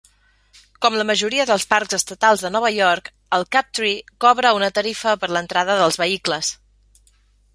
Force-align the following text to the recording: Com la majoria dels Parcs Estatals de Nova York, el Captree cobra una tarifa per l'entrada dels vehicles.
Com 0.85 0.95
la 0.99 1.03
majoria 1.09 1.43
dels 1.49 1.65
Parcs 1.73 1.97
Estatals 1.97 2.45
de 2.45 2.51
Nova 2.55 2.71
York, 2.77 3.11
el 3.37 3.45
Captree 3.55 4.15
cobra 4.25 4.55
una 4.61 4.71
tarifa 4.81 5.13
per 5.25 5.29
l'entrada 5.35 5.79
dels 5.83 6.01
vehicles. 6.05 6.53